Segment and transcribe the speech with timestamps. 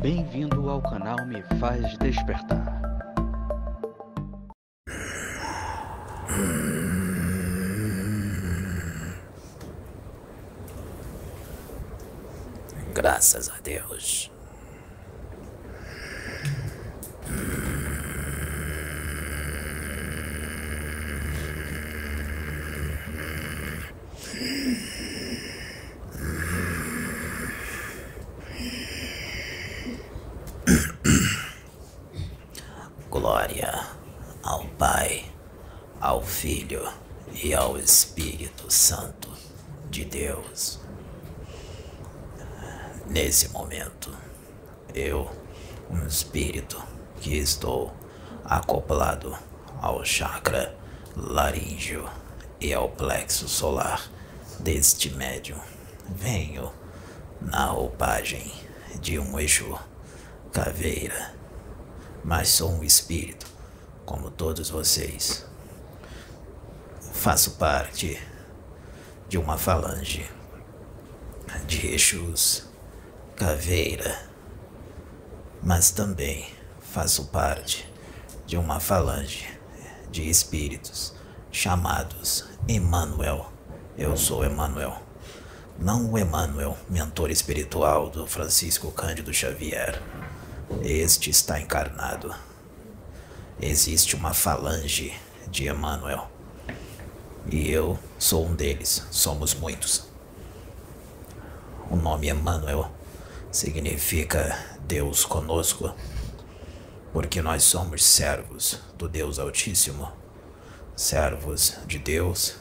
[0.00, 2.80] Bem-vindo ao canal Me Faz Despertar.
[12.94, 14.30] Graças a Deus.
[33.28, 33.86] Glória
[34.42, 35.22] ao Pai,
[36.00, 36.90] ao Filho
[37.30, 39.28] e ao Espírito Santo
[39.90, 40.80] de Deus.
[43.06, 44.10] Nesse momento,
[44.94, 45.30] eu,
[45.90, 46.82] um espírito
[47.20, 47.92] que estou
[48.46, 49.36] acoplado
[49.82, 50.74] ao chakra
[51.14, 52.08] laríngeo
[52.58, 54.08] e ao plexo solar
[54.58, 55.60] deste médium,
[56.08, 56.72] venho
[57.42, 58.50] na roupagem
[59.02, 59.78] de um Exu
[60.50, 61.37] caveira,
[62.28, 63.46] mas sou um espírito
[64.04, 65.46] como todos vocês.
[67.14, 68.22] Faço parte
[69.30, 70.30] de uma falange
[71.66, 72.64] de Exus
[73.34, 74.28] caveira,
[75.62, 77.90] mas também faço parte
[78.46, 79.48] de uma falange
[80.10, 81.14] de espíritos
[81.50, 83.50] chamados Emmanuel.
[83.96, 85.00] Eu sou Emmanuel.
[85.78, 89.98] Não o Emmanuel, mentor espiritual do Francisco Cândido Xavier.
[90.82, 92.32] Este está encarnado.
[93.60, 95.12] Existe uma falange
[95.50, 96.30] de Emmanuel.
[97.50, 99.04] E eu sou um deles.
[99.10, 100.06] Somos muitos.
[101.90, 102.90] O nome Emmanuel
[103.50, 104.56] significa
[104.86, 105.92] Deus conosco,
[107.12, 110.12] porque nós somos servos do Deus Altíssimo,
[110.94, 112.54] servos de Deus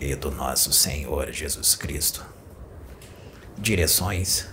[0.00, 2.24] e do nosso Senhor Jesus Cristo.
[3.58, 4.46] Direções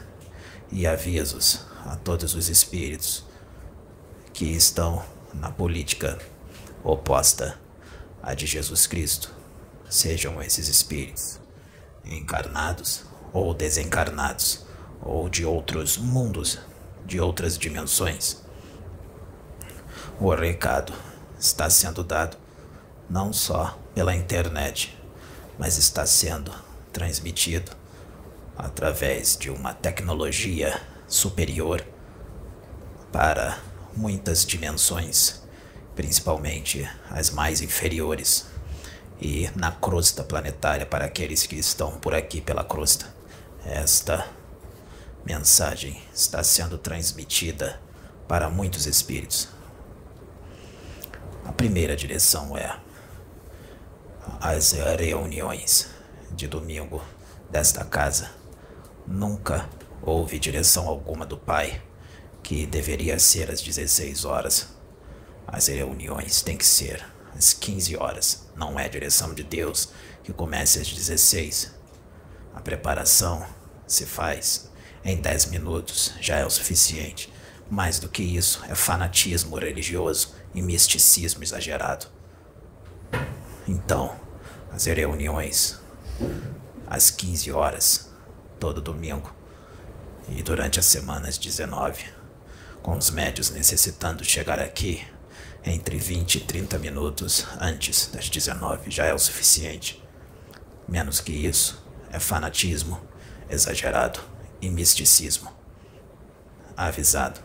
[0.71, 3.25] e avisos a todos os espíritos
[4.31, 6.19] que estão na política
[6.83, 7.59] oposta
[8.21, 9.33] à de Jesus Cristo,
[9.89, 11.39] sejam esses espíritos
[12.05, 14.67] encarnados ou desencarnados
[15.01, 16.59] ou de outros mundos,
[17.07, 18.43] de outras dimensões.
[20.19, 20.93] O recado
[21.39, 22.37] está sendo dado
[23.09, 24.95] não só pela internet,
[25.57, 26.53] mas está sendo
[26.93, 27.71] transmitido
[28.55, 30.79] através de uma tecnologia
[31.09, 31.85] superior
[33.11, 33.59] para
[33.95, 35.41] muitas dimensões,
[35.95, 38.45] principalmente as mais inferiores,
[39.19, 43.13] e na crosta planetária para aqueles que estão por aqui pela crosta.
[43.65, 44.25] Esta
[45.25, 47.81] mensagem está sendo transmitida
[48.27, 49.49] para muitos espíritos.
[51.43, 52.79] A primeira direção é
[54.39, 55.89] as reuniões
[56.31, 57.03] de domingo
[57.49, 58.31] desta casa.
[59.05, 59.67] Nunca
[60.01, 61.81] houve direção alguma do Pai
[62.41, 64.67] que deveria ser às 16 horas.
[65.47, 67.05] As reuniões têm que ser
[67.35, 68.47] às 15 horas.
[68.55, 69.89] Não é direção de Deus
[70.23, 71.73] que comece às 16.
[72.53, 73.45] A preparação
[73.87, 74.69] se faz
[75.03, 77.31] em 10 minutos já é o suficiente.
[77.69, 82.07] Mais do que isso, é fanatismo religioso e misticismo exagerado.
[83.67, 84.15] Então,
[84.71, 85.79] as reuniões
[86.87, 88.09] às 15 horas,
[88.59, 89.38] todo domingo,
[90.31, 92.05] e durante as semanas 19,
[92.81, 95.05] com os médios necessitando chegar aqui
[95.65, 100.03] entre 20 e 30 minutos antes das 19 já é o suficiente.
[100.87, 102.99] Menos que isso é fanatismo
[103.49, 104.19] exagerado
[104.61, 105.51] e misticismo.
[106.75, 107.41] Avisado.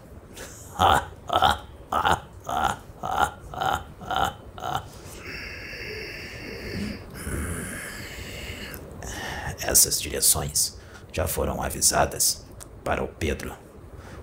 [9.61, 10.79] Essas direções
[11.13, 12.44] já foram avisadas
[12.85, 13.57] para o Pedro,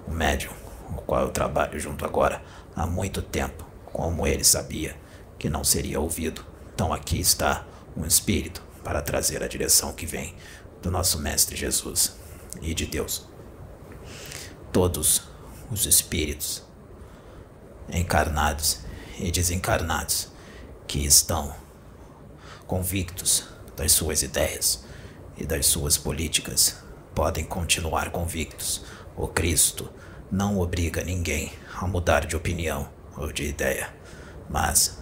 [0.08, 0.54] o médium,
[0.90, 2.42] o qual eu trabalho junto agora
[2.76, 4.96] há muito tempo, como ele sabia
[5.40, 6.46] que não seria ouvido.
[6.74, 7.66] Então aqui está
[7.98, 10.36] um espírito para trazer a direção que vem
[10.82, 12.16] do nosso Mestre Jesus
[12.62, 13.28] e de Deus.
[14.72, 15.24] Todos
[15.72, 16.64] os espíritos
[17.90, 18.82] encarnados
[19.20, 20.30] e desencarnados
[20.88, 21.54] que estão
[22.68, 24.84] convictos das suas ideias
[25.38, 26.78] e das suas políticas
[27.14, 28.84] podem continuar convictos.
[29.16, 29.90] O Cristo
[30.32, 33.94] não obriga ninguém a mudar de opinião ou de ideia,
[34.50, 35.00] mas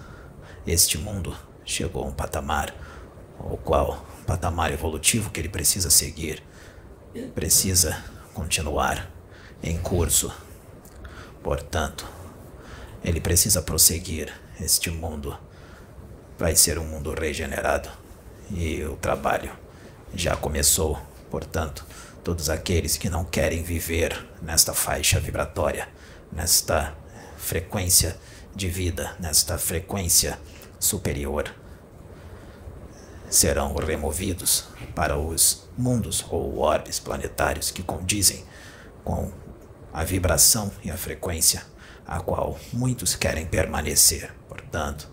[0.65, 2.73] este mundo chegou a um patamar,
[3.39, 6.43] o qual patamar evolutivo que ele precisa seguir
[7.33, 8.03] precisa
[8.33, 9.09] continuar
[9.63, 10.31] em curso.
[11.41, 12.05] Portanto,
[13.03, 14.33] ele precisa prosseguir.
[14.59, 15.37] Este mundo
[16.37, 17.89] vai ser um mundo regenerado
[18.51, 19.51] e o trabalho
[20.13, 20.99] já começou.
[21.29, 21.85] Portanto,
[22.23, 25.87] todos aqueles que não querem viver nesta faixa vibratória,
[26.31, 26.93] nesta
[27.37, 28.17] frequência
[28.55, 30.39] de vida, nesta frequência
[30.79, 31.53] superior,
[33.29, 34.65] serão removidos
[34.95, 38.43] para os mundos ou orbes planetários que condizem
[39.03, 39.31] com
[39.93, 41.63] a vibração e a frequência
[42.05, 44.33] a qual muitos querem permanecer.
[44.47, 45.07] Portanto,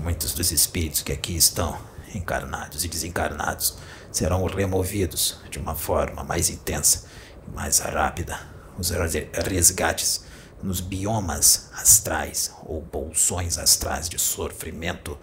[0.00, 1.76] muitos dos espíritos que aqui estão
[2.14, 3.78] encarnados e desencarnados
[4.10, 7.04] serão removidos de uma forma mais intensa
[7.46, 8.38] e mais rápida.
[8.78, 10.24] Os resgates
[10.62, 15.18] nos biomas astrais ou bolsões astrais de sofrimento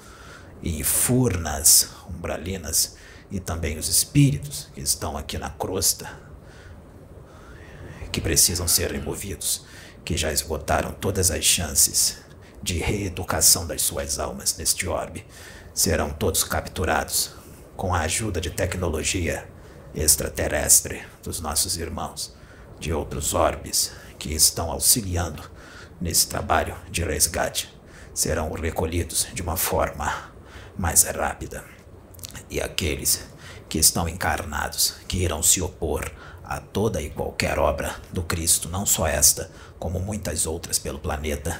[0.61, 2.95] e furnas umbralinas
[3.31, 6.09] e também os espíritos que estão aqui na crosta
[8.11, 9.65] que precisam ser removidos,
[10.05, 12.22] que já esgotaram todas as chances
[12.63, 15.25] de reeducação das suas almas neste orbe,
[15.73, 17.31] serão todos capturados
[17.75, 19.47] com a ajuda de tecnologia
[19.93, 22.33] extraterrestre dos nossos irmãos
[22.79, 25.43] de outros orbes que estão auxiliando
[25.99, 27.73] nesse trabalho de resgate
[28.13, 30.31] serão recolhidos de uma forma
[30.77, 31.63] mais rápida.
[32.49, 33.27] E aqueles
[33.67, 36.11] que estão encarnados, que irão se opor
[36.55, 41.59] a toda e qualquer obra do Cristo, não só esta, como muitas outras pelo planeta,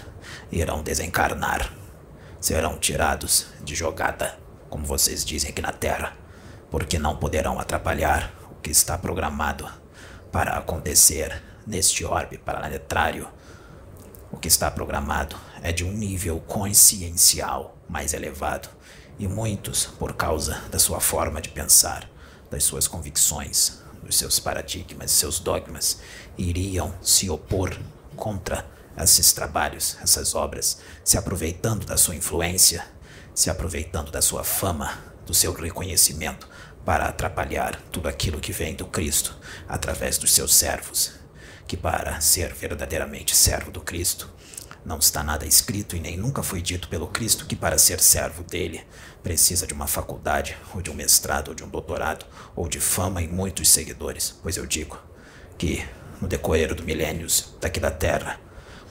[0.51, 1.74] irão desencarnar,
[2.40, 4.38] serão tirados de jogada,
[4.69, 6.16] como vocês dizem aqui na Terra,
[6.69, 9.68] porque não poderão atrapalhar o que está programado
[10.31, 13.28] para acontecer neste orbe planetário.
[14.31, 18.69] O que está programado é de um nível consciencial mais elevado,
[19.19, 22.10] e muitos, por causa da sua forma de pensar,
[22.50, 26.00] das suas convicções, dos seus paradigmas, seus dogmas,
[26.38, 27.75] iriam se opor
[28.15, 28.65] contra
[28.97, 32.85] esses trabalhos, essas obras, se aproveitando da sua influência,
[33.33, 36.47] se aproveitando da sua fama, do seu reconhecimento
[36.85, 39.35] para atrapalhar tudo aquilo que vem do Cristo
[39.67, 41.13] através dos seus servos,
[41.65, 44.29] que para ser verdadeiramente servo do Cristo,
[44.85, 48.44] não está nada escrito e nem nunca foi dito pelo Cristo que para ser servo
[48.44, 48.83] dele
[49.21, 52.25] precisa de uma faculdade, ou de um mestrado, ou de um doutorado,
[52.56, 54.38] ou de fama e muitos seguidores.
[54.44, 55.00] Pois eu digo
[55.57, 55.85] que,
[56.21, 58.39] no decorrer do milênios daqui da Terra,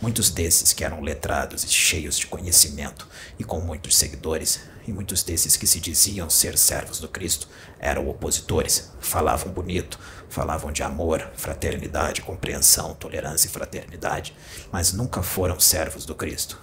[0.03, 3.07] muitos desses que eram letrados e cheios de conhecimento
[3.39, 8.09] e com muitos seguidores, e muitos desses que se diziam ser servos do Cristo, eram
[8.09, 9.97] opositores, falavam bonito,
[10.29, 14.37] falavam de amor, fraternidade, compreensão, tolerância e fraternidade,
[14.73, 16.61] mas nunca foram servos do Cristo.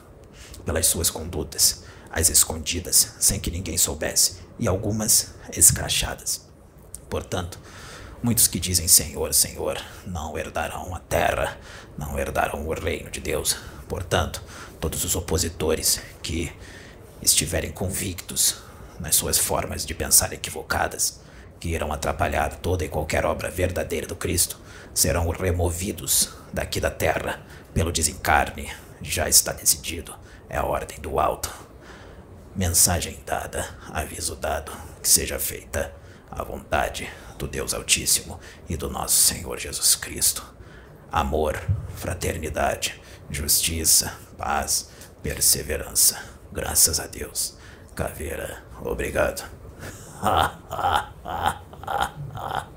[0.65, 6.41] Pelas suas condutas, as escondidas, sem que ninguém soubesse, e algumas escrachadas.
[7.09, 7.57] Portanto,
[8.21, 11.57] muitos que dizem Senhor, Senhor, não herdarão a terra,
[11.97, 13.57] não herdarão o reino de Deus.
[13.87, 14.43] Portanto,
[14.79, 16.51] todos os opositores que
[17.21, 18.57] estiverem convictos
[18.99, 21.21] nas suas formas de pensar equivocadas,
[21.59, 24.59] que irão atrapalhar toda e qualquer obra verdadeira do Cristo,
[24.93, 27.41] serão removidos daqui da terra
[27.73, 28.69] pelo desencarne.
[29.01, 30.13] Já está decidido,
[30.49, 31.53] é a ordem do alto.
[32.55, 34.71] Mensagem dada, aviso dado,
[35.01, 35.93] que seja feita
[36.29, 37.09] a vontade
[37.39, 40.45] do Deus Altíssimo e do nosso Senhor Jesus Cristo.
[41.09, 41.57] Amor,
[41.95, 43.01] fraternidade,
[43.31, 44.89] justiça, paz,
[45.23, 46.21] perseverança.
[46.51, 47.57] Graças a Deus.
[47.95, 49.49] Caveira, obrigado.
[50.21, 52.69] Ha, ha, ha.